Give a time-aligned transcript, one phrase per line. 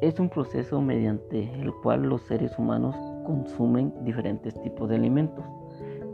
[0.00, 2.94] Es un proceso mediante el cual los seres humanos
[3.26, 5.44] consumen diferentes tipos de alimentos,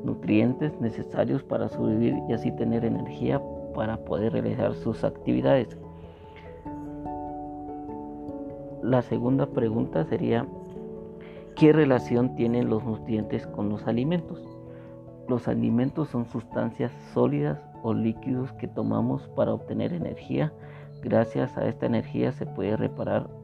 [0.02, 3.42] nutrientes necesarios para sobrevivir y así tener energía
[3.74, 5.76] para poder realizar sus actividades.
[8.82, 10.46] La segunda pregunta sería,
[11.54, 14.40] ¿qué relación tienen los nutrientes con los alimentos?
[15.28, 20.54] Los alimentos son sustancias sólidas o líquidos que tomamos para obtener energía.
[21.02, 23.43] Gracias a esta energía se puede reparar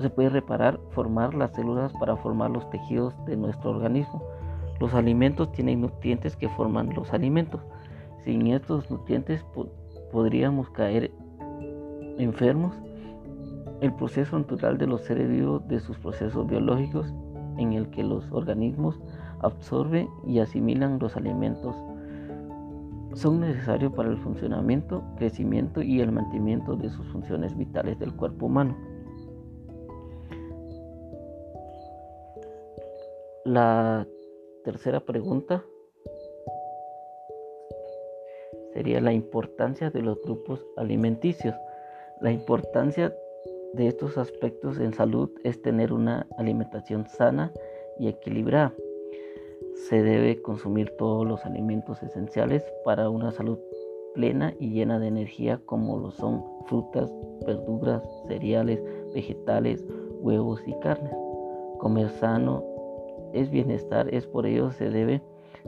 [0.00, 4.22] se puede reparar, formar las células para formar los tejidos de nuestro organismo.
[4.78, 7.60] Los alimentos tienen nutrientes que forman los alimentos.
[8.24, 9.44] Sin estos nutrientes
[10.12, 11.10] podríamos caer
[12.18, 12.74] enfermos.
[13.80, 17.12] El proceso natural de los seres vivos de sus procesos biológicos
[17.56, 19.00] en el que los organismos
[19.40, 21.76] absorben y asimilan los alimentos
[23.14, 28.46] son necesarios para el funcionamiento, crecimiento y el mantenimiento de sus funciones vitales del cuerpo
[28.46, 28.76] humano.
[33.52, 34.06] La
[34.62, 35.64] tercera pregunta
[38.72, 41.56] sería la importancia de los grupos alimenticios.
[42.20, 43.12] La importancia
[43.72, 47.52] de estos aspectos en salud es tener una alimentación sana
[47.98, 48.72] y equilibrada.
[49.88, 53.58] Se debe consumir todos los alimentos esenciales para una salud
[54.14, 57.12] plena y llena de energía como lo son frutas,
[57.44, 58.80] verduras, cereales,
[59.12, 59.84] vegetales,
[60.20, 61.16] huevos y carnes.
[61.80, 62.69] Comer sano
[63.32, 65.22] es bienestar, es por ello se debe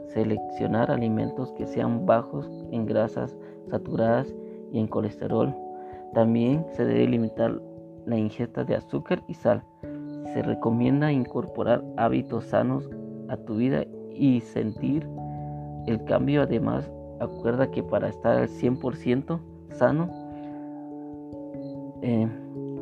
[0.08, 3.36] seleccionar alimentos que sean bajos en grasas
[3.68, 4.34] saturadas
[4.72, 5.54] y en colesterol.
[6.14, 7.60] También se debe limitar
[8.06, 9.62] la ingesta de azúcar y sal.
[10.32, 12.88] Se recomienda incorporar hábitos sanos
[13.28, 13.84] a tu vida
[14.14, 15.06] y sentir
[15.86, 16.42] el cambio.
[16.42, 16.90] Además,
[17.20, 19.40] acuerda que para estar al 100%
[19.70, 20.08] sano,
[22.02, 22.28] eh,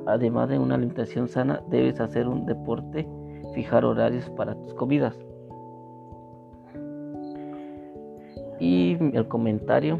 [0.06, 3.06] además de una alimentación sana, debes hacer un deporte
[3.53, 5.19] fijar horarios para tus comidas.
[8.59, 9.99] Y el comentario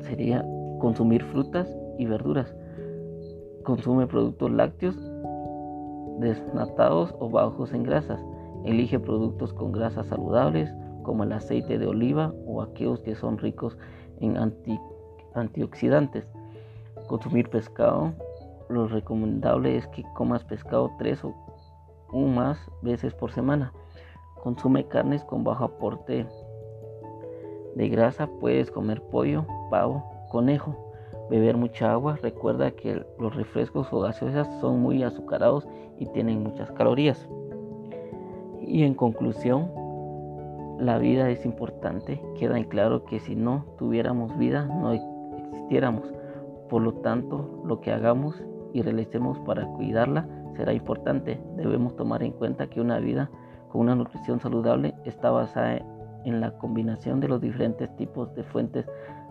[0.00, 0.44] sería
[0.80, 1.68] consumir frutas
[1.98, 2.54] y verduras.
[3.64, 4.96] Consume productos lácteos
[6.18, 8.20] desnatados o bajos en grasas.
[8.64, 13.76] Elige productos con grasas saludables como el aceite de oliva o aquellos que son ricos
[14.20, 14.36] en
[15.34, 16.30] antioxidantes.
[17.06, 18.12] Consumir pescado.
[18.68, 21.22] Lo recomendable es que comas pescado tres
[22.14, 23.72] o más veces por semana.
[24.42, 26.26] Consume carnes con bajo aporte
[27.74, 28.28] de grasa.
[28.40, 30.92] Puedes comer pollo, pavo, conejo.
[31.28, 32.18] Beber mucha agua.
[32.22, 35.66] Recuerda que los refrescos o gaseosas son muy azucarados
[35.98, 37.28] y tienen muchas calorías.
[38.60, 39.70] Y en conclusión,
[40.78, 42.22] la vida es importante.
[42.38, 46.12] Queda en claro que si no tuviéramos vida, no existiéramos.
[46.68, 48.40] Por lo tanto, lo que hagamos
[48.72, 51.40] y realicemos para cuidarla será importante.
[51.56, 53.30] Debemos tomar en cuenta que una vida
[53.70, 55.80] con una nutrición saludable está basada
[56.24, 58.86] en la combinación de los diferentes tipos de fuentes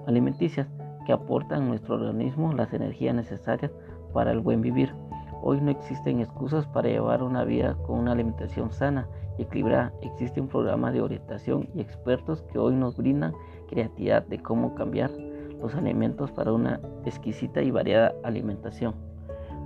[0.07, 0.67] alimenticias
[1.05, 3.71] que aportan a nuestro organismo las energías necesarias
[4.13, 4.93] para el buen vivir.
[5.41, 9.91] Hoy no existen excusas para llevar una vida con una alimentación sana y equilibrada.
[10.01, 13.33] Existe un programa de orientación y expertos que hoy nos brindan
[13.69, 15.11] creatividad de cómo cambiar
[15.59, 18.93] los alimentos para una exquisita y variada alimentación.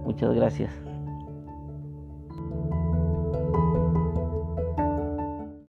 [0.04, 0.97] Muchas gracias.